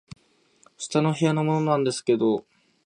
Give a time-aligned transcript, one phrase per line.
[0.79, 2.43] 「下の部屋のものなんですけど」